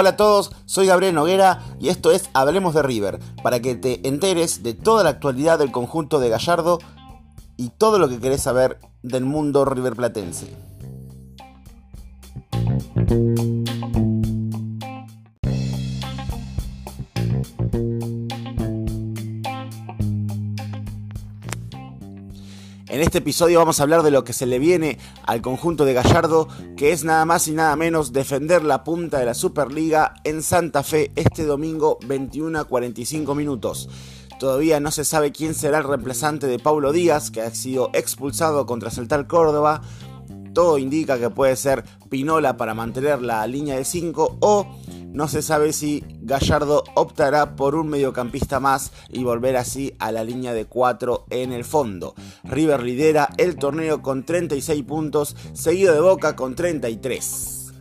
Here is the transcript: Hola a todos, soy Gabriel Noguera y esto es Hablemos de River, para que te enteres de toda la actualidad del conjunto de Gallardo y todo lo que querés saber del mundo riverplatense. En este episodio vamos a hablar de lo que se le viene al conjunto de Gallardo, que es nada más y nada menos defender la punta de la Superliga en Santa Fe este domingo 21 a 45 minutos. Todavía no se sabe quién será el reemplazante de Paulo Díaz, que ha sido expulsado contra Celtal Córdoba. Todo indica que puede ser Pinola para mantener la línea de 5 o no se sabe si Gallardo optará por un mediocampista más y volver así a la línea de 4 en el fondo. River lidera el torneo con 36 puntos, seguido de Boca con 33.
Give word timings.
Hola 0.00 0.10
a 0.10 0.16
todos, 0.16 0.52
soy 0.64 0.86
Gabriel 0.86 1.14
Noguera 1.14 1.60
y 1.80 1.88
esto 1.88 2.12
es 2.12 2.30
Hablemos 2.32 2.72
de 2.72 2.82
River, 2.82 3.18
para 3.42 3.60
que 3.60 3.74
te 3.74 4.06
enteres 4.06 4.62
de 4.62 4.74
toda 4.74 5.02
la 5.02 5.10
actualidad 5.10 5.58
del 5.58 5.72
conjunto 5.72 6.20
de 6.20 6.28
Gallardo 6.28 6.78
y 7.56 7.70
todo 7.70 7.98
lo 7.98 8.08
que 8.08 8.20
querés 8.20 8.42
saber 8.42 8.78
del 9.02 9.24
mundo 9.24 9.64
riverplatense. 9.64 10.54
En 22.88 23.02
este 23.02 23.18
episodio 23.18 23.58
vamos 23.58 23.80
a 23.80 23.82
hablar 23.82 24.02
de 24.02 24.10
lo 24.10 24.24
que 24.24 24.32
se 24.32 24.46
le 24.46 24.58
viene 24.58 24.98
al 25.26 25.42
conjunto 25.42 25.84
de 25.84 25.92
Gallardo, 25.92 26.48
que 26.74 26.92
es 26.92 27.04
nada 27.04 27.26
más 27.26 27.46
y 27.46 27.52
nada 27.52 27.76
menos 27.76 28.14
defender 28.14 28.64
la 28.64 28.82
punta 28.82 29.18
de 29.18 29.26
la 29.26 29.34
Superliga 29.34 30.14
en 30.24 30.42
Santa 30.42 30.82
Fe 30.82 31.12
este 31.14 31.44
domingo 31.44 31.98
21 32.06 32.58
a 32.58 32.64
45 32.64 33.34
minutos. 33.34 33.90
Todavía 34.40 34.80
no 34.80 34.90
se 34.90 35.04
sabe 35.04 35.32
quién 35.32 35.54
será 35.54 35.78
el 35.78 35.84
reemplazante 35.84 36.46
de 36.46 36.58
Paulo 36.58 36.92
Díaz, 36.92 37.30
que 37.30 37.42
ha 37.42 37.54
sido 37.54 37.90
expulsado 37.92 38.64
contra 38.64 38.90
Celtal 38.90 39.26
Córdoba. 39.26 39.82
Todo 40.54 40.78
indica 40.78 41.18
que 41.18 41.28
puede 41.28 41.56
ser 41.56 41.84
Pinola 42.08 42.56
para 42.56 42.72
mantener 42.72 43.20
la 43.20 43.46
línea 43.46 43.76
de 43.76 43.84
5 43.84 44.38
o 44.40 44.66
no 45.12 45.26
se 45.26 45.42
sabe 45.42 45.72
si 45.72 46.04
Gallardo 46.20 46.84
optará 46.94 47.56
por 47.56 47.74
un 47.74 47.88
mediocampista 47.88 48.60
más 48.60 48.92
y 49.08 49.24
volver 49.24 49.56
así 49.56 49.94
a 49.98 50.12
la 50.12 50.22
línea 50.22 50.52
de 50.52 50.66
4 50.66 51.26
en 51.30 51.52
el 51.52 51.64
fondo. 51.64 52.14
River 52.44 52.82
lidera 52.82 53.30
el 53.38 53.56
torneo 53.56 54.02
con 54.02 54.24
36 54.24 54.84
puntos, 54.84 55.36
seguido 55.54 55.94
de 55.94 56.00
Boca 56.00 56.36
con 56.36 56.54
33. 56.54 57.72